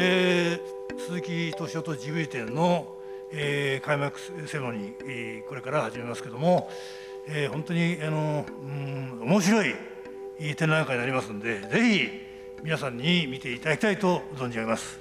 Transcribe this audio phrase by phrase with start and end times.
[0.00, 2.86] えー、鈴木敏夫とジブリ展の、
[3.32, 4.94] えー、開幕セレモニー、
[5.40, 6.70] え、これから始めますけども、
[7.26, 9.74] えー、本当にあの、うん、面白い
[10.56, 12.10] 展覧会になりますのでぜひ
[12.62, 15.00] 皆さんに見ていただきたいと存じ上げます。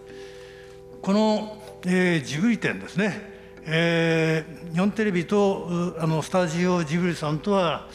[1.04, 3.22] この、えー、ジブリ展ですね、
[3.66, 7.88] えー、日本テレビとあのスタジオジブリさんとは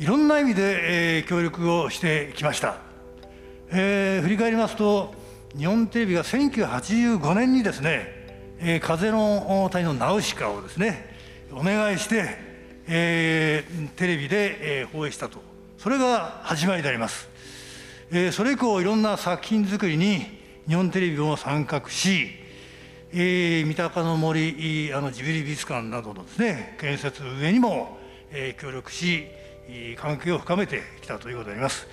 [0.00, 2.78] いろんな意味で、えー、協力をしてきました、
[3.70, 5.21] えー、振り返りますと
[5.56, 8.22] 日本テレビが1985年にですね
[8.58, 11.14] 「えー、風の谷のナウシカ」をですね
[11.52, 12.36] お願いして、
[12.86, 15.52] えー、テレビで、えー、放映したと。
[15.82, 17.28] それが始まりであります、
[18.12, 20.24] えー、それ以降いろんな作品作りに
[20.68, 22.28] 日本テレビも参画し、
[23.12, 27.98] えー、三鷹の森あのジブリ美術館などのですね建設上にも、
[28.30, 29.26] えー、協力し
[29.96, 31.88] 関係を深めてきたということであります、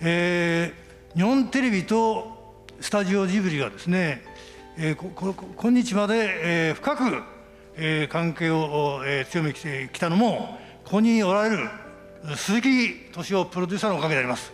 [0.00, 2.37] えー、日本テレビと
[2.80, 4.22] スタジオジブリがですね、
[4.76, 7.22] えー、今日まで、えー、深く、
[7.76, 11.68] えー、関係を、えー、強めてきたのもここにおられる
[12.36, 14.52] 鈴木敏夫プロデューサーのおかげであります。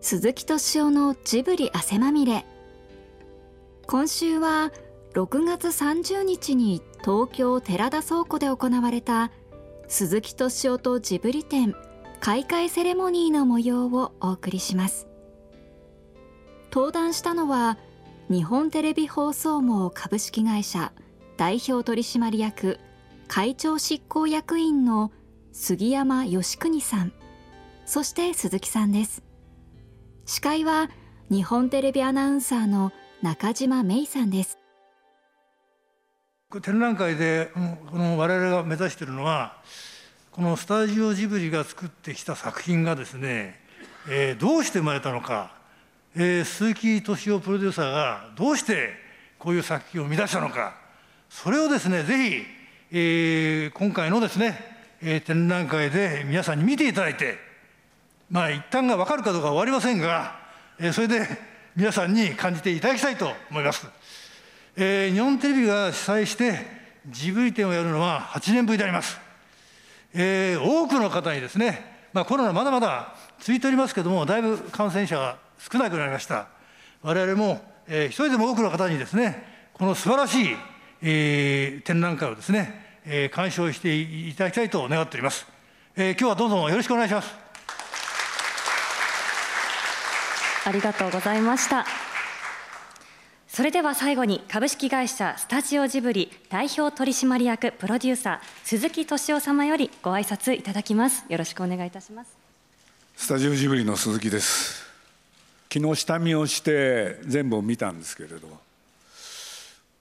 [0.00, 2.44] 鈴木敏夫のジブリ汗まみれ。
[3.86, 4.72] 今週は
[5.14, 9.30] 6月30日に東京寺田倉庫で行われた
[9.88, 11.74] 鈴木敏夫とジブリ展
[12.20, 15.09] 開会セレモニーの模様をお送りします。
[16.72, 17.78] 登壇したのは
[18.30, 20.92] 日本テレビ放送網株式会社
[21.36, 22.78] 代表取締役
[23.26, 25.10] 会長執行役員の
[25.52, 27.12] 杉山義邦さん。
[27.86, 29.24] そして鈴木さんです。
[30.26, 30.90] 司会は
[31.28, 34.58] 日本テレビアナウンサーの中島芽衣さんです。
[36.62, 37.50] 展覧会で
[37.90, 39.60] この我々が目指しているのは
[40.30, 43.60] このスタジオジブリが作ってきた作品がですね、
[44.08, 45.59] えー、どうして生まれたのか。
[46.16, 48.94] えー、鈴木敏夫プロデューサーがどうして
[49.38, 50.74] こういう作品を生み出したのか。
[51.30, 52.42] それをですねぜひ、
[52.90, 54.58] えー、今回のですね、
[55.00, 57.38] えー、展覧会で皆さんに見ていただいて
[58.28, 60.40] まあ一旦が分かるかどうかは終わりませんが、
[60.78, 61.26] えー、それで
[61.76, 63.86] 皆さんに感じていただきたいと思います、
[64.76, 66.58] えー、日本テレビが主催して
[67.08, 69.18] ジブリ展をやるのは8年ぶりであります、
[70.12, 75.38] えー、多くの方にですね、まあ、コロナまだまだ続いておりますけどもだいぶ感染者が
[75.70, 76.48] 少なくなりました。
[77.02, 80.56] 我々も、えー、一人でも多くの方にですねこの素晴らしい、
[81.02, 85.46] えー、展覧会をですね、えー、鑑賞していただきたいと願っております、
[85.96, 87.34] えー、今日はどうぞよろしくお願いします。
[90.66, 91.86] ありがとうございました。
[93.48, 101.24] それでは最後に株式会社スタジオジブリ代表取締役プロデューサー鈴木敏夫様よりご挨拶いただきます。
[101.28, 102.30] よろしくお願いいたします。
[103.16, 104.89] スタジオジブリの鈴木です
[105.72, 108.48] 昨日下見をして全部を見たんですけれど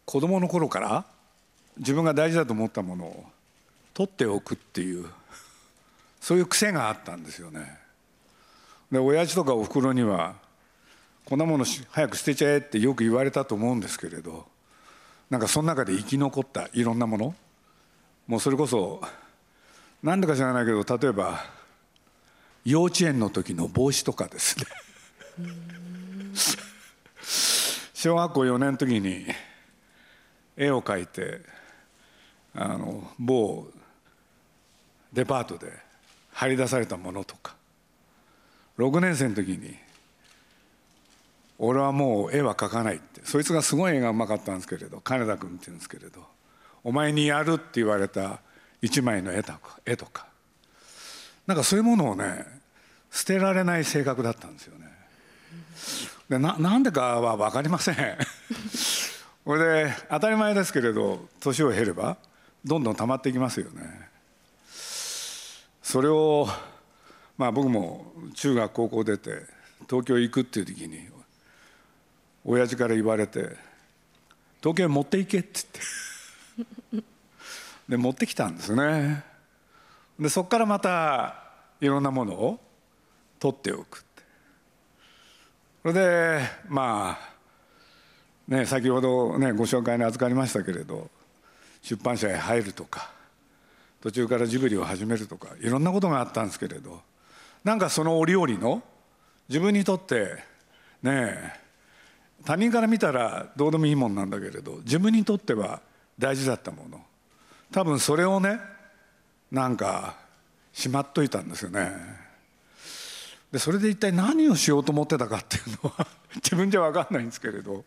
[0.06, 1.06] 子供の頃から
[1.78, 3.26] 自分が大事だと思ったものを
[3.94, 5.06] 取っておくっていう
[6.20, 7.78] そういう癖があったんですよね。
[8.92, 10.34] で親父とかおふくろには
[11.26, 14.48] こんなもの早く捨てちゃえってよく言われたと思うんですけれど
[15.30, 17.36] なんかその中で生き残ったいろんなもの
[18.26, 19.00] もうそれこそ
[20.02, 21.46] 何でか知らないけど例えば
[22.66, 24.66] 幼稚園の時の帽子とかですね。
[27.94, 29.26] 小学校4年の時に
[30.56, 31.42] 絵を描いて
[32.54, 33.68] あの某
[35.14, 35.72] デパートで
[36.34, 37.56] 張り出されたものとか。
[38.78, 39.76] 6年生の時に
[41.58, 43.22] 俺はもう絵は描かないって。
[43.26, 46.26] そいつがすごい絵がうまかったんですけれど金田君って言うんですけれど
[46.84, 48.40] お前にやるって言われた
[48.82, 50.28] 一枚の絵とか絵とか。
[51.46, 52.46] なんかそういうものをね
[53.12, 54.99] 捨てられない性格だったんですよね。
[56.30, 57.96] でななんでかは分かりません。
[59.46, 62.18] これで当たり前ですけれど年を経れば
[62.64, 64.10] どんどん溜まっていきますよね。
[65.82, 66.48] それを
[67.38, 69.46] まあ僕も中学高校出て
[69.90, 71.10] 東京行くっていう時に
[72.46, 73.58] 親父から言われて
[74.62, 75.62] 「東京へ持って行け」って
[76.92, 77.10] 言って。
[77.90, 79.24] で持ってきたんですね。
[80.20, 81.44] でそこからまた
[81.82, 82.60] いろんなものを
[83.40, 84.06] 取っておく
[85.82, 91.10] それでまあね先ほどねご紹介に預かりましたけれど
[91.82, 93.12] 出版社へ入るとか
[94.02, 97.02] 途中からジブリを始めるとかいろんなことがあったんですけれど
[97.64, 98.84] なんかその折々の
[99.48, 100.44] 自分にとって
[101.02, 101.60] ね
[102.46, 105.82] 他人から見たらどうでもいいもんなんだけれど自分にとっては
[106.18, 107.02] 大事だったもの。
[107.72, 108.60] 多分それをね
[109.52, 110.18] なんか
[110.74, 111.92] しまっといたんですよね。
[113.52, 117.84] でそれで一体何をしようと思ってたかっていうのは 自分じゃ分かんないんですけれど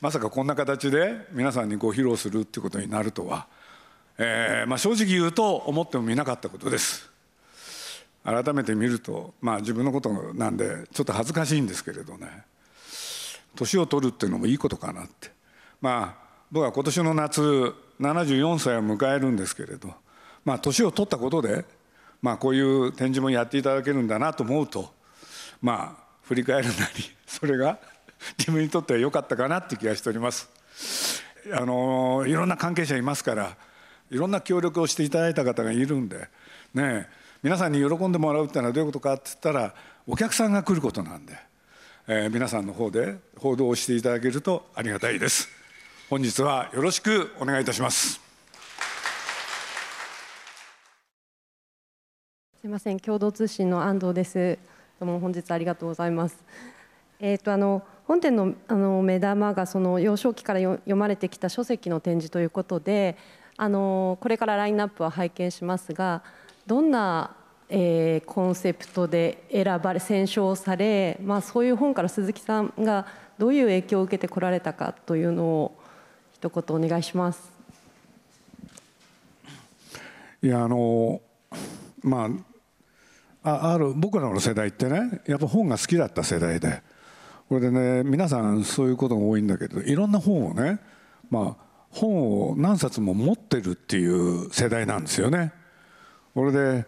[0.00, 3.46] まさかこんな形で皆さんにご披露するっていうことになるとは、
[4.18, 7.08] えーまあ、正直言うと思ってもみなかったことです。
[8.22, 12.44] 改めて見るとまあ自分のことなんでちょっと恥ずかしいんですけれどね。
[13.56, 15.32] 年を取るっていうのもいいことかなって。
[15.80, 19.94] まあ僕は今年の夏74歳を迎えるんですけれど
[20.44, 21.64] まあ年を取ったことで
[22.22, 24.92] まあこういう展示もやっていただけるんだなと思うと
[25.60, 27.78] まあ振り返るなり それが
[28.38, 30.48] 自分にとっては良かったかなって気がしております。
[31.52, 33.56] あのいろんな関係者いますから
[34.10, 36.28] いろんな協力をしていただいた方がいるんで
[36.74, 37.08] ね
[37.42, 39.74] 皆さんに喜んでもらうっていうのはどういうことかって言ったら
[40.06, 41.38] お客さんが来ることなんで、
[42.06, 45.48] えー、皆さんの方で報道をしていただけるとありがたいです。
[46.10, 48.29] 本日はよろしくお願いいたします。
[52.60, 54.58] すみません共同通信の安藤です
[54.98, 56.44] どうも本日ありがとうございます
[57.18, 63.16] えっ、ー、とあの本展のあの目玉がその幼少期から読まれてきた書籍の展示ということで
[63.56, 66.22] あのこれからラインナップは拝見しますが
[66.66, 67.34] どんな、
[67.70, 73.06] えー、コンセプトで選ばれ選奨され、まあ、そういう本から鈴木さんが
[73.38, 75.74] どういう影響を受けてこられたかというのを
[76.34, 77.50] 一言お願いします。
[80.42, 81.22] いやあの
[82.02, 82.49] まあ
[83.42, 86.82] あある僕らの世代ってねやっぱ本が好きだった世代で
[87.48, 90.78] これでね皆さんそういうことが多いんだけどいろんな本をね
[91.30, 95.52] まあ本を何冊も持ってるっていう世代なんですよね。
[96.34, 96.86] これで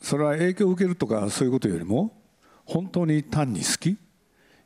[0.00, 2.16] それは影響を受けるとかそういうことよりも
[2.64, 3.98] 本当に単に好き？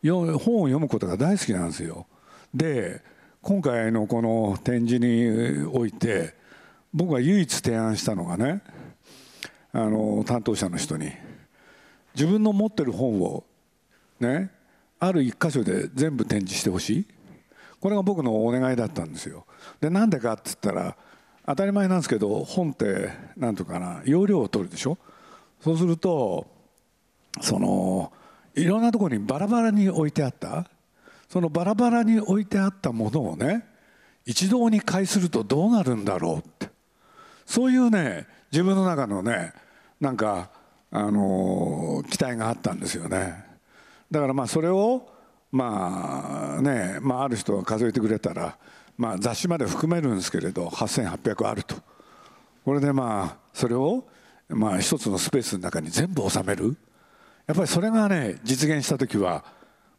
[0.06, 2.06] 本を読むことが大好きなんですよ。
[2.54, 3.02] で
[3.42, 6.34] 今回のこの展示において
[6.92, 8.62] 僕が唯一提案したのがね
[9.74, 11.12] あの担当者の人に。
[12.14, 13.42] 自分の持ってる本を
[14.20, 14.50] ね
[15.00, 17.06] ある一箇所で全部展示してほしい。
[17.80, 19.44] これが僕のお願いだったんですよ。
[19.80, 20.96] でなんでかって言ったら
[21.44, 24.96] 当たり前なんですけど本って何ていうかな容量を取るでしょ？
[25.60, 26.46] そうすると
[27.40, 28.12] その
[28.54, 30.70] いろんなところにバラバラに置いてあった。
[31.28, 33.66] そのバラバラに置いてあったものをね
[34.24, 36.68] 一堂に会するとどうなるんだろうって。
[37.44, 39.52] そういうね自分の中のね
[40.04, 40.50] なんか
[40.90, 43.42] あの期待があったんですよね。
[44.10, 45.08] だからまあそれを
[45.50, 48.58] まあね、まあ、ある人が数えてくれたら、
[48.98, 51.76] まあ、雑誌まで含めるんですけれど8800あると。
[52.66, 54.04] これでまあそれを
[54.48, 56.76] まあ一つのスペースの中に全部収める。
[57.46, 59.42] やっぱりそれがね実現した時は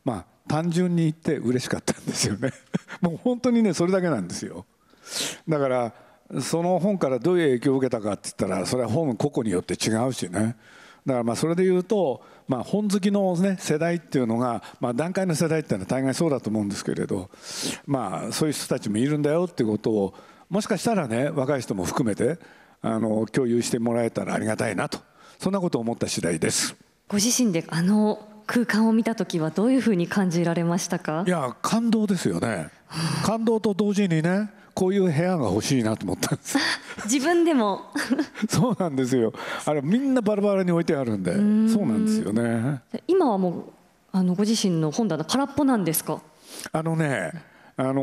[0.03, 2.51] まあ単純に言って嬉しかったんですよね。
[3.01, 4.67] もう本当にねそれだけなんですよ。
[5.49, 5.93] だから
[6.41, 10.55] その本からどういう影響を受けたかって言ったらそれは本個々によって違うしね。
[11.05, 17.29] だからまあそれで言うと、まあ、本好きの、ね、世代っていうのが、まあ、段階の世代っていうのは大概そうだと思うんですけれど、
[17.85, 20.13] まあ、そういう人たちもいるんだよっていうことを
[20.49, 22.39] もしかしたらね若い人も含めて
[22.81, 24.99] あの共有してもらえたらありがたいなと。
[25.37, 26.75] そんなことを思った次第です。
[27.07, 31.23] ご自身であの空間を見た時はどういうふうに感じられましたか？
[31.27, 32.69] いや感動ですよね。
[33.23, 36.57] 感動と同時にねこういう部屋が欲しいなと思ったんです。
[37.11, 37.81] 自分でも。
[38.47, 39.33] そうなんですよ。
[39.65, 41.33] あれみんなバラバラに置いてあるんで。
[41.33, 42.81] そうなんですよね。
[43.07, 43.63] 今はもう
[44.11, 46.21] あのご自身の本棚空っぽなんですか？
[46.71, 47.31] あのね
[47.77, 48.01] あの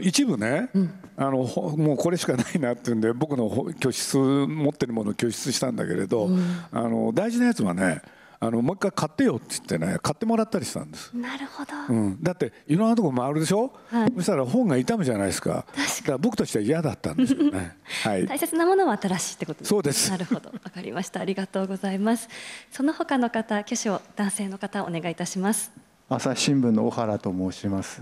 [0.00, 1.38] ー、一部ね、うん、あの
[1.76, 8.02] もうこれしかないなっていうんで僕の居室持ってるものを拠出したんだけれど、うん、あの大事なやつはね
[8.40, 11.12] あのもう一回買ってよって言ってね買ってもらったりしたんです。
[11.16, 15.66] なるほど、うん、だっていろんなとこ回るでしょ、はい、そしたら本が傷むじゃないですか。
[15.76, 20.10] だから僕としては嫌だったんですよね、 はい、大切なものは新しいってことそうです。
[20.10, 20.50] なるほど。
[20.50, 21.20] わかりました。
[21.20, 22.28] ありがとうございます。
[22.70, 25.72] その他の方挙手を男性の方お願いいたします。
[26.10, 28.00] 朝日新聞の小原と申します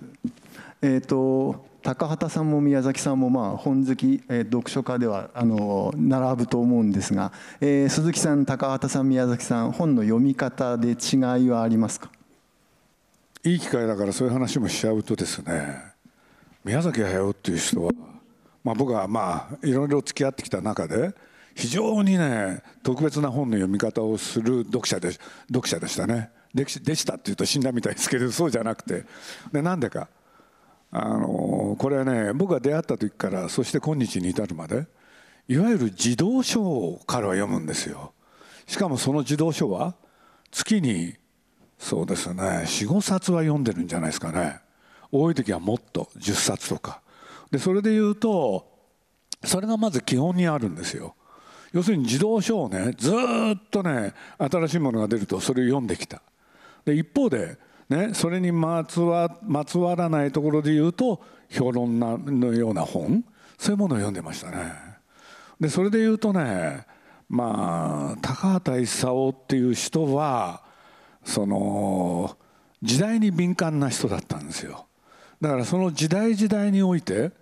[0.82, 12.10] えっ、ー、と高畑さんも宮崎さんもまあ本好き、えー、読書家ではあの並ぶと思うんですが、えー、鈴木さん高畑さん宮崎さん本の読み方で違いはありますか？
[13.44, 15.80] いい機会だからそういう話もしちゃうとですね
[16.64, 17.92] 宮崎駿っていう人は、
[18.64, 21.14] まあ、僕はまあいろいろ付き合ってきた中で
[21.54, 25.12] 非常にね特別な本の読み方をする読者で
[25.46, 26.30] 読者でしたね。
[26.52, 29.04] でしたっていうと死んだみたいですけどそうじゃなくて。
[29.52, 30.08] でなんでか。
[30.90, 34.86] あのこれはね僕が出会った時からそして今日に至るまで
[35.48, 38.12] いわゆる児童書を彼は読むんですよ。
[38.66, 39.94] しかもその児童書は
[40.50, 41.14] 月に
[41.78, 44.60] そうですね45冊は読んでるんじゃないですかね。
[45.12, 47.00] 多い時はもっと10冊とか。
[47.50, 48.66] でそれで言うと
[49.44, 51.14] それがまず基本にあるんですよ。
[51.72, 53.14] 要するに児童書をねずっ
[53.70, 56.22] とね新しいものが出るとそれを読んできた。
[56.84, 63.24] で一方で、ね、それにまつわまつわらないところで言うと評論のような本。
[63.58, 64.72] そういうものを読んでましたね。
[65.60, 66.84] でそれで言うとね
[67.28, 70.62] まあ高畑勲っていう人は
[71.24, 72.36] その
[72.82, 74.86] 時代に敏感な人だったんですよ。
[75.40, 77.32] だからその時代時代において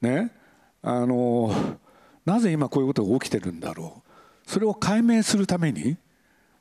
[0.00, 0.32] ね
[0.82, 1.52] あの
[2.24, 4.50] なぜ今こういうことが起きてるんだろう。
[4.50, 5.96] それを解明するために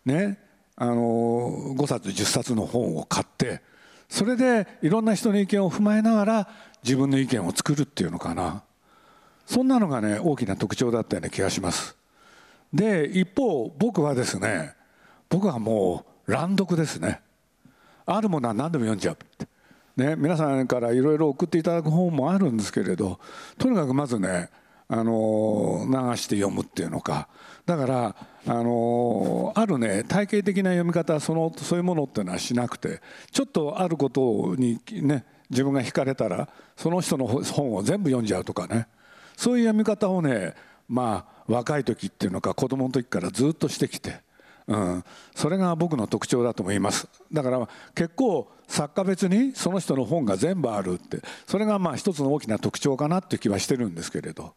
[0.05, 0.39] ね
[0.75, 3.61] あの5冊10冊の本を買って
[4.09, 6.49] それでいろんな人の意見を踏まえながら
[6.83, 8.63] 自分の意見を作るっていうのかな。
[9.45, 11.97] そんなのがね大きな特徴だったような気がします。
[12.73, 14.73] で一方僕はですね
[15.29, 17.21] 僕はもう乱読ですね。
[18.05, 19.17] あるものは何でも読んじゃう。
[19.95, 23.19] ね、皆さんからいろいろ送っていただく本もあるんですけれど
[23.59, 24.49] とにかくまずね
[24.87, 27.27] あの流して読むっていうのか
[27.65, 28.15] だから
[28.45, 33.01] あのあるね体系的な読み方そのそういうものっていうのはしなくて
[33.31, 38.87] ちょっとあることにね自分が惹かれたらその人の本を全部読んじゃうとかね。
[39.37, 40.53] そういう読み方をね
[40.87, 44.21] まあ若い時っていうのか子供の時からずっとしてきて、
[44.67, 45.03] うん、
[45.33, 47.07] それが僕の特徴だと思います。
[47.31, 54.53] だから結構作家別にその人の本が全部あるってそれがまあ一つの大きな特徴かなっていう気はしてるんですけれど。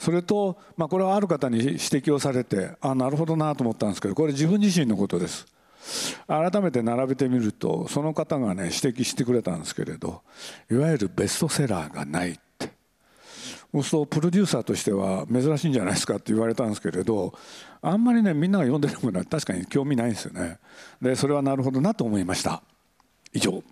[0.00, 5.46] それと、まあ、これはある方に指摘をされてあなるほどなと思ったんですけどこれ自分自身のことです。
[6.26, 10.22] 改めて並べてみるとその方がね指摘してくれたんですけれど
[10.70, 12.72] いわゆるベストセラーがないって。
[13.72, 17.34] そうするとプロデューサーとしては珍しいんじゃないですかって言われたんですけれど
[17.82, 20.58] あんまりねみんなが読んでるものは確かに興味ないんですよね。
[21.02, 22.62] でそれはなるほどなと思いました。
[23.32, 23.62] 以上。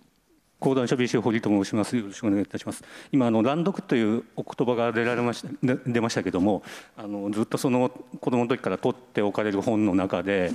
[0.61, 1.97] 講談社 BC 堀と申します。
[1.97, 2.83] よろしくお願いいたします。
[3.13, 5.49] 今あの乱読というお言葉が出られました
[5.87, 6.63] 出ましたけども、
[6.97, 10.53] あのずっとその子供の時から取っておかれる本の中で。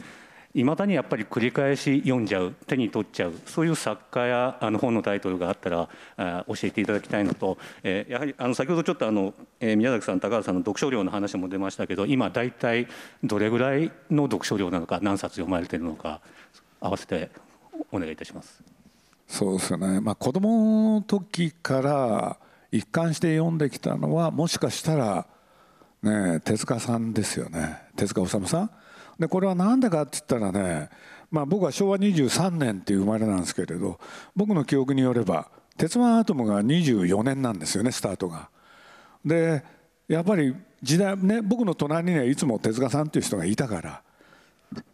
[0.56, 12.88] いまだにやっぱり繰り返し読んじゃう手に取っちゃうそういう作家やあの本のタイトルがあったらあ教えていただきたいのと、えー、やはりあの先ほどちょっとあの、えー、宮崎さん高橋さんの読書量の話も出ましたけど今大体
[13.24, 16.22] どれぐらいの読書量なのか何冊読まれているのか
[16.80, 17.32] 合わせて
[17.92, 18.73] お願いいたします。
[19.28, 22.38] そうですよね、まあ、子供の時から
[22.72, 25.28] 一貫して読んできたのはもしかしたら、
[26.02, 28.72] ね、手塚さんですよね手塚治虫さん。
[29.20, 30.90] でこれは何でかって言ったらね、
[31.30, 34.00] まあ、僕は昭和23年っていう生まれなんですけれど
[34.36, 38.50] 僕の記憶によれば鉄腕アトムが24年なんですよねスタートが。
[39.24, 39.64] で
[40.08, 44.02] やっぱり時代ね僕の隣にはいつも手塚さんっていう人がいたから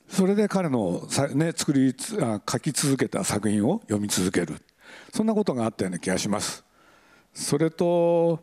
[0.09, 4.59] それで彼のね、作り書き続けた作品を読み続ける
[5.13, 6.63] そんなことがあったような気がします。
[7.33, 8.39] それと、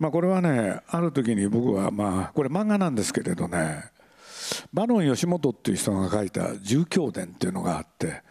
[0.00, 3.84] まあ、これはねある時に僕はまあこれ漫画なんですけれどね
[4.72, 8.22] バロン吉本っていう人が書いた「住教伝」っていうのがあって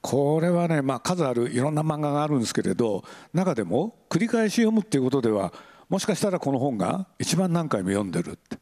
[0.00, 5.52] これはね、まあ、数あるいろんな漫画があるんですけれど中でも繰り返し読むっていうことでは
[5.88, 8.58] もしかしたらこの本が一番何回も読んでるって。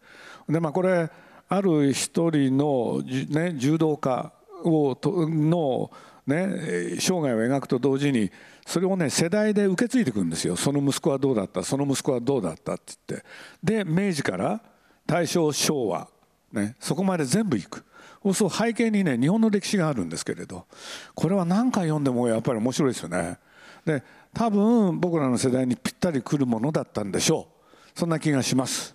[0.49, 1.11] でまあこれ
[1.51, 5.91] ある一人の、ね、柔道家をの、
[6.27, 8.31] ね、生涯を描くと同時に
[8.65, 10.55] それをね世代で受け継いでいくんですよ。
[10.55, 11.65] その息子はどうだった？
[11.65, 13.27] その息子はどうだったって言って。
[13.63, 14.61] で明治から
[15.05, 16.09] 大正昭和、
[16.53, 17.85] ね、そこまで全部いく。
[18.33, 20.67] そう背景にね日本の歴史があるんですけれど
[21.15, 23.39] これは何回読んでもやっぱり面白いですよね。
[23.85, 27.49] で多分僕らの世代にぴったりくるものだったんでしょ
[27.97, 27.99] う。
[27.99, 28.95] そんな気がします。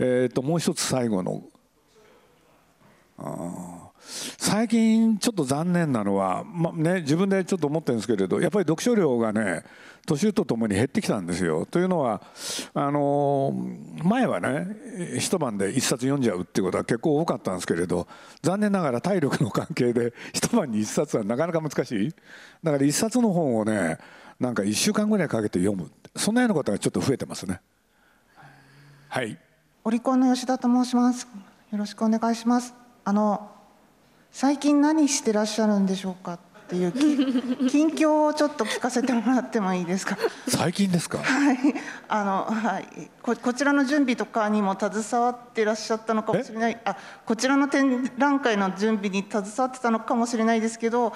[0.00, 1.44] えーともう一つ最後の
[4.38, 9.62] 最近ちょっと残念なのは、まね、自分でちょっと思ってるんですけれどやっぱり読書量がね
[10.06, 11.66] 年とともに減ってきたんですよ。
[11.66, 12.22] というのは
[12.74, 13.52] あの
[14.02, 14.66] 前はね
[15.18, 18.08] 一晩で一冊読んじゃうっていうことは結構多かったんですけれど
[18.42, 22.14] 残念ながら体力の関係で 一晩に一冊はなかなか難しい。
[22.64, 23.98] だから一冊の本をね
[24.40, 25.90] なんか1週間ぐらいかけて読む。
[26.16, 27.60] そんなようなことがちょっと増えてますね。
[29.08, 29.38] はい。
[29.84, 31.28] オリコンの吉田と申します。
[31.70, 32.74] よろしくお願いします。
[33.10, 33.50] あの
[34.30, 36.38] 最近何してらっしゃるんでしょうかっ
[36.68, 36.92] ていう
[37.68, 40.16] 近況をちょっと聞かせてもらってもいいですか？
[40.46, 41.18] 最近ですか？
[41.26, 41.58] はい。
[42.06, 46.78] あの、はい、ここちらの準備とかにも携わってらっしゃったのかもしれない。
[46.84, 51.12] あこちらの展覧会の準備に携わってたのかもしれないですけど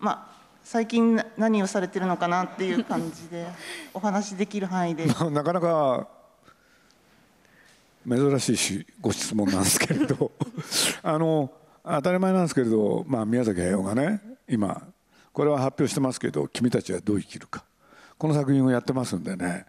[0.00, 3.46] まあ最近何をされてるのかなっていう感じで
[3.94, 5.06] お話できる範囲で。
[5.30, 6.08] なかなか
[8.08, 10.32] 珍しいしご質問なんですけれど。
[11.02, 11.52] あの
[11.84, 14.88] 当たり前なんですけれど、まあ、宮崎駿がね今
[15.32, 17.64] これは発表してますけど「君たちはどう生きるか」
[18.18, 19.66] この作品をやってますんでね。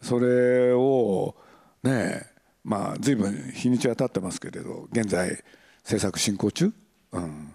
[0.00, 1.34] それを
[1.82, 2.26] ね
[2.64, 5.42] まあ随分日にちは経ってますけれど現在
[5.82, 6.72] 制作進行中、
[7.12, 7.54] うん、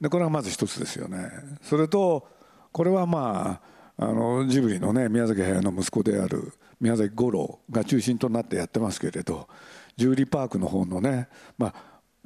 [0.00, 1.30] でこれがまず一つですよね。
[1.62, 2.28] それと
[2.72, 9.48] これはまああのジブリのね宮崎駿の息子である宮崎五郎が中心となってやってますけれど
[9.96, 11.72] ジュリーパークの方のねま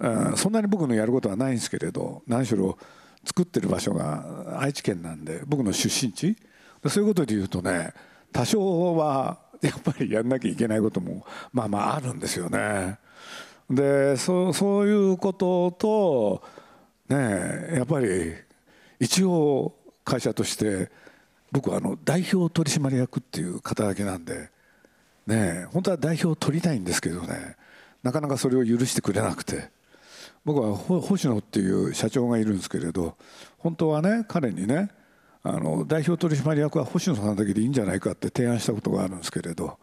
[0.01, 2.79] あそんなに僕のやることはないんですけれど何しろ
[3.25, 6.37] 作ってる場所が愛知県なんで僕の出身地
[6.87, 7.93] そういうことで言うとね
[8.33, 12.99] 多少はやっぱりやんなきゃいけないこともまあまああるんですよね。
[13.69, 16.43] でそそういうことと
[17.09, 18.35] ねやっぱり
[19.01, 20.91] 一応会社として
[21.53, 24.51] 僕はあの代表取締役っていう肩書きなんで
[25.27, 27.57] ね本当は代表を取りたいんですけどね
[28.03, 29.71] なかなかそれを許してくれなくて。
[30.45, 33.17] 僕は星野っていう社長がいるんですけれど
[33.59, 34.89] 本当はね彼にね
[35.43, 39.79] あの代表取締役は星野さんだけでいいんじゃないかって提案したことがあるんですけれど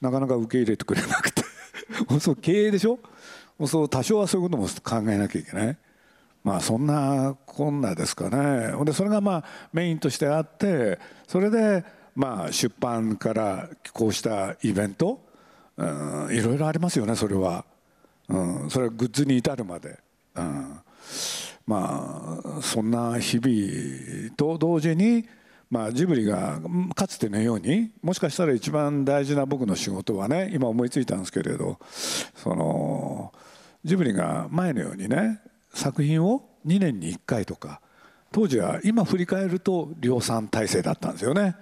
[0.00, 1.42] なかなか受け入れてくれなくて。
[2.20, 3.00] そう経営でしょ？
[3.66, 4.68] そう多少はそういうことも
[5.02, 5.76] 考えなきゃいけない。
[6.42, 8.72] まあそんなこんなですかね。
[8.84, 15.20] でそれがまあメインとしてあってそれでまあ出版からこうしたイベント、
[15.76, 17.64] うん、いろいろありますよねそれは、
[18.28, 19.98] うん、それはグッズに至るまで、
[20.34, 20.80] うん、
[21.66, 25.26] まあそんな日々と同時に
[25.70, 26.60] まあ、ジブリが
[26.96, 31.78] かつてのようにもしかしたら一番大事な僕の仕事はね今思いついたんですけれど
[32.34, 33.32] その
[33.84, 35.40] ジブリが前のようにね
[35.72, 37.80] 作品を2年に1回とか
[38.32, 41.56] 当時は今振り返ると量産体制だったんですよね。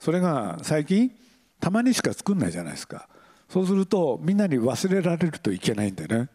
[0.00, 1.12] それが最近
[1.60, 3.08] たまにしか作んないじゃないですか。
[3.48, 6.28] そうするとみんなに忘れられるといけないんでね。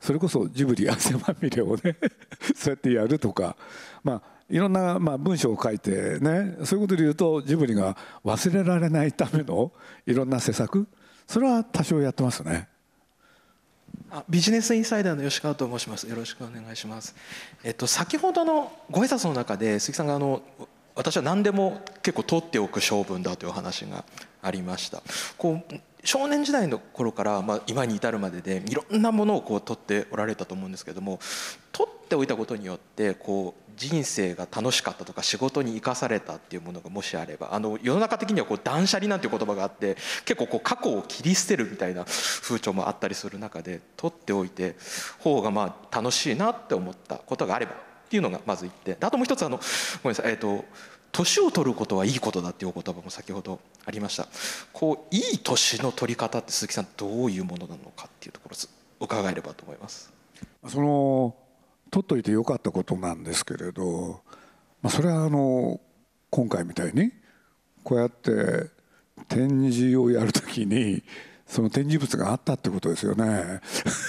[0.00, 1.96] それこそジブリ汗まみれをね
[2.54, 3.56] そうやってやるとか。
[4.04, 9.72] まあいろんなまあ文章を書いてねそういうことで言うとジブリが忘れられないための
[10.06, 10.86] いろんな施策。
[11.26, 12.68] それは多少やってますね。
[14.10, 16.08] あビジネスインサイダーの吉川と申します。
[16.08, 17.14] よろしくお願いします。
[17.64, 20.42] えっと先ほどのご挨拶の中で鈴木さんがあの
[20.94, 24.04] 私は何でも結構取っておく性分だという話が
[24.42, 25.02] ありました。
[25.36, 31.18] こう少年時代の頃から、まあ、今に至るまででいろんなものをこう取っておられたと思うんですけども
[31.72, 44.76] 取っておいたことによってこう人生が楽しかったとか仕事に生かされたっていうものがもしあればあの世の中的にはこう断捨離なんていう言葉があって結構こう過去を切り捨てるみたいな風潮もあったりする中で取っておいて
[45.18, 47.74] 方がまあ楽しいなって思ったことがあればっ
[48.08, 49.58] ていうのがまず言ってあともう一つあの
[50.02, 50.64] ごめんなさいえっ、ー、と
[51.12, 54.26] 年を取ることはいいことだっていうお言葉も先ほどありました。
[54.72, 58.56] こういい年の取り方って鈴木さんどういうものなのかっていうところ
[59.00, 60.12] 伺えればと思います。
[60.68, 61.34] その
[61.90, 64.20] 取っといてよかったことなんですけれど、
[64.82, 65.80] まあ、それはあの
[66.30, 67.12] 今回みたいに
[67.82, 68.70] こうやって
[69.28, 71.02] 展示をやるときに
[71.46, 73.60] その展示物があったってことですよね。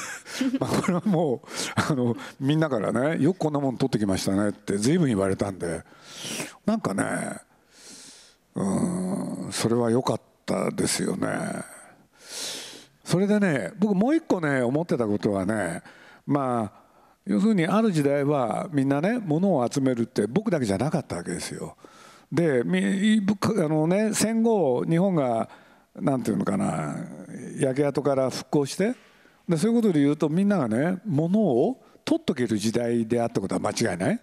[0.59, 5.83] まあこれはもうあのみんなからねよくこんなもん取ってきましたねって随分言われたんで
[6.65, 7.39] なんかね
[8.55, 11.27] うんそれは良かったですよね。
[13.03, 15.81] それでね僕もう一個ね思ってたことはね
[16.25, 16.86] まあ
[17.27, 21.75] 要するにある時代はみんなね物を集めるって僕だけじゃなかったわけですよ。
[22.31, 25.49] であの、ね、戦後日本が
[25.95, 26.95] 何て言うのかな
[27.59, 28.95] 焼け跡から復興して
[29.47, 34.19] でそういうことで言うとみんながね物を取っとける時代であったことは間違いない。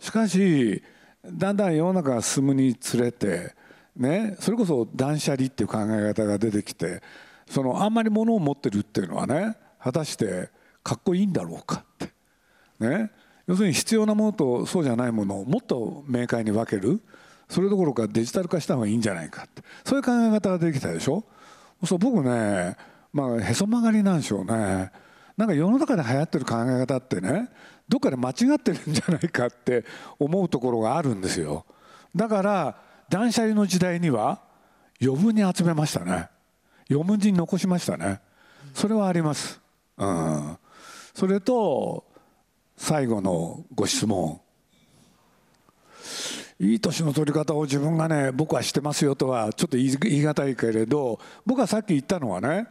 [0.00, 0.82] しかし
[1.24, 3.54] だんだん世の中が進むにつれて、
[3.96, 7.02] ね、それこそ断捨離っていう考え方が出てきて
[7.46, 10.50] そのあんまり物を持ってるっていうのはね果たして
[10.82, 12.11] かっこいいんだろうかって
[12.78, 13.10] ね、
[13.46, 17.00] 要するに必要なものとそうじゃないものをもっと明快に分ける。
[17.48, 19.62] それどころかデジタル化した方がいいんじゃないかって。
[19.84, 21.24] そういう考え方ができたでしょ？
[21.84, 22.76] そう僕ね
[23.12, 24.90] まあへそ曲がりなんでしょうね。
[25.36, 27.48] なんか世の中で流行ってる考え方ってね
[27.88, 29.84] どっかで間違ってるんじゃないかって
[30.18, 31.66] 思うところがあるんですよ。
[32.14, 32.76] だから
[33.10, 34.40] 断捨離の時代には
[35.02, 36.28] 余分に集めましたね。
[36.90, 38.20] 余分に残しましたね。
[38.72, 39.60] それはあります。
[39.98, 40.58] うん。
[41.14, 42.04] それと
[42.82, 44.40] 最後のご質問。
[46.58, 52.66] いい年の取り方を自分がね僕はしてますよとはちょっと言い難いけれど僕はさっき言ったのはね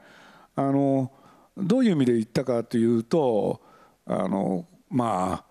[0.56, 1.12] あの
[1.58, 3.62] どういう意味で言ったかというと
[4.06, 5.46] あのま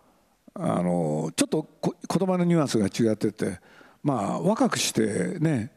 [0.54, 3.58] ああのちょっと言葉のニュアンスが違ってて
[4.02, 5.72] まあ若くしてね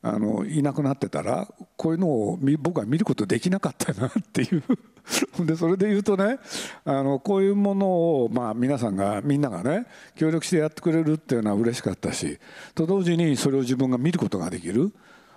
[0.00, 4.62] あのいなくなってたらこういうのを僕は見ることできなかったなっていう。
[5.44, 6.38] でそれで言うとね
[6.84, 12.38] あのこういうものを、まあ、皆さんがみんながね協力してやってくれるっていうのは嬉しかったし
[12.74, 14.92] と同時にそれを自分が見ることができる。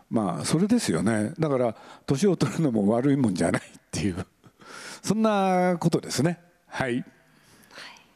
[0.10, 1.32] まあそれですよね。
[1.39, 4.26] だから年を取るのも悪いもんじゃないっていう。
[5.02, 6.39] そんなことですね。
[6.67, 7.06] はい。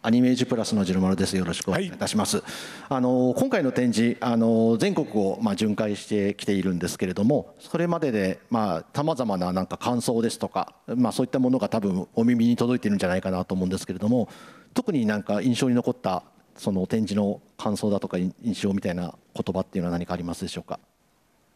[0.05, 1.35] アニメージュプラスのジロマルです。
[1.35, 2.37] よろしくお願いいたします。
[2.37, 2.45] はい、
[2.89, 14.29] あの今回の展示、あの全国をまあ巡回してきているんですけれども、それまででまあ様々ななんか感想ですとか、まあそういったものが多分お耳に届いているんじゃないかなと思うんですけれども、
[14.75, 16.21] 特になんか印象に残った
[16.55, 20.79] その展示の感想だとか印象みたいな言葉っていうのは何かありますでしょうか？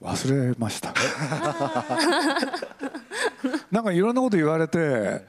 [0.01, 0.91] 忘れました。
[3.69, 5.23] なんかいろんなこと言われて、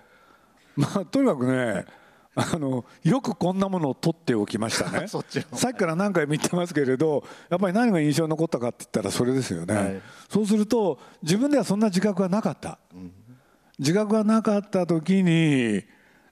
[0.75, 1.85] まあとにかくね。
[2.35, 5.09] あのよくこんなものを取っておきましたね。
[5.09, 13.13] さっきから何回も言ってますけれどやっぱり何が印象に残ったかって言ったらそれですよね、はい、そうすると自分ではそんな自覚がなかった、うん、
[13.79, 15.83] 自覚がなかった時に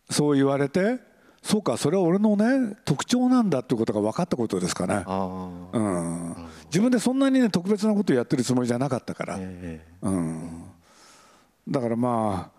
[0.09, 1.01] そう言われて
[1.43, 10.65] そうかそれは俺のね特徴なんだってことが分かったことですかね、うん、自分でそんなにね特別なことをやってるつもりじゃなかったから、えー、うん、
[11.69, 12.58] だからまあ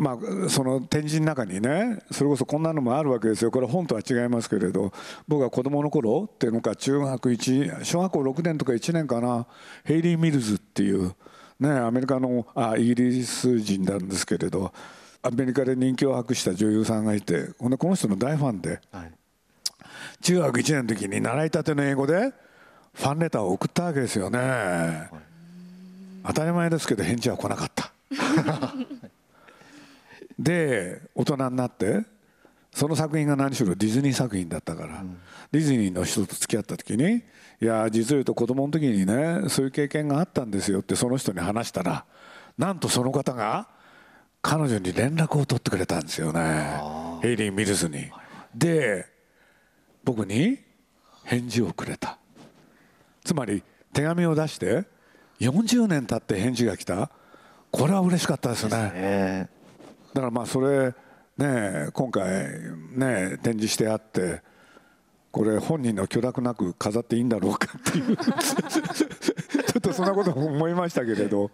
[0.00, 3.50] まあ、その展示の中にねそれこそこんなのもあるわけですよ。
[3.50, 4.94] これ本とは違いますけれど
[5.28, 9.46] 僕が子どもの頃っていうのか中学1小学校6年とか1年かな
[9.84, 11.14] ヘイリー・ミルズっていう、
[11.60, 14.72] ね、アメリカのあイギリス人なんですけれど
[15.22, 19.12] アメリカで人気を博した女優さんがいてほんでこの人の大ファンで、はい、
[20.22, 22.32] 中学1年の時に習いたての英語で
[22.94, 27.92] ファンレターを送ったわけですよね、はい、当たり前ですけど返事は来なかった。
[30.40, 32.02] で大人になって
[32.72, 35.18] その作品が何しろディズニー作品だったから、うん、
[35.52, 37.22] ディズニーの人と付き合った時に
[37.60, 42.06] いや実を言うと子供の時にねそういう経験があったんですよってその人に話したら
[42.56, 43.68] なんとその方が
[44.40, 46.80] 彼女に連絡を取ってくれたんですよね。
[47.20, 48.10] ヘイリー・ミルズに。
[48.54, 49.06] で
[50.02, 50.58] 僕に
[51.24, 52.16] 返事をくれた。
[53.22, 54.84] つまり手紙を出して
[55.40, 57.10] 40年経って返事が来た。
[57.70, 59.48] これは嬉しかったですね。
[60.14, 60.94] だからまあそれ
[61.36, 62.26] ね今回
[62.92, 64.42] ね展示してあって
[65.30, 68.16] これ本人の許諾なく飾っていいんだろうかっていう。
[69.70, 71.50] ちょっとそんなことも思いましたけれど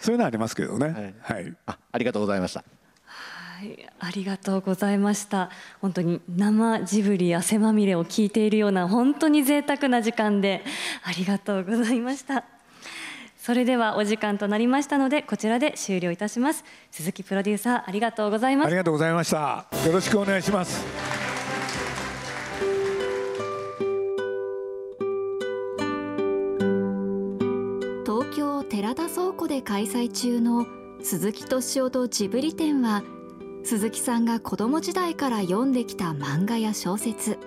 [0.00, 2.64] そういうのはありますけどね、はい、はい、あありがとうございました。
[3.04, 5.50] はいありがとうございました。
[5.82, 10.64] 本当に生ジブリ汗まみれを聞いているような本当に贅沢な時間で
[11.02, 12.44] ありがとうございました
[13.40, 16.62] それではお時間となりましたのでこちらで終了いたします。
[16.90, 18.66] 鈴木プロデューサーありがとうございます。
[18.66, 19.66] ありがとうございました。
[19.86, 20.84] よろしくお願いします。
[28.04, 30.66] 東京寺田倉庫で開催中の
[31.02, 33.02] 鈴木敏夫とジブリ展は
[33.64, 37.38] 鈴木さんが子供時代から読んできた漫画や小説。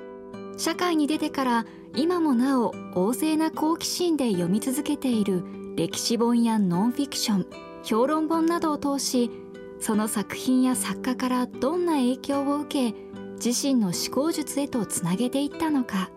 [0.58, 7.48] 社会に出てから今もなお旺盛な好奇心で読み続けている歴史本やノンフィクション
[7.84, 9.32] 評論本などを通し
[9.80, 12.98] その作品や作家からどんな影響を受け
[13.44, 16.10] 自身の思考術へとつなげていったのか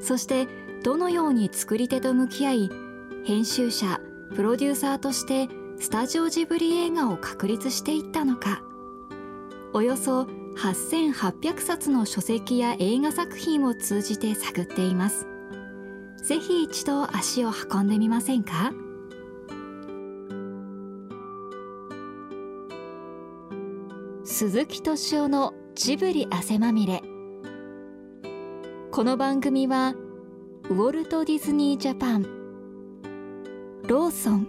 [0.00, 0.48] そして
[0.82, 2.70] どのように作り手と向き合い
[3.24, 4.00] 編集者
[4.34, 5.48] プロデューサーとして
[5.78, 8.62] スタジオジブリ映画を確立していったのか。
[9.72, 10.26] およそ
[10.56, 15.26] 8800冊の書籍や映画作品を通じて探っています。
[16.30, 18.70] ぜひ一度足を運んでみませんか？
[24.22, 27.02] 鈴木敏夫のジブリ汗まみれ
[28.92, 29.96] この番組は
[30.68, 32.22] ウォルト・ディズニー・ジャパン
[33.88, 34.46] ローソン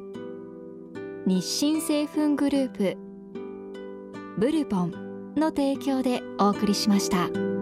[1.26, 2.96] 日清製粉グループ
[4.38, 7.61] ブルボンの提供でお送りしました。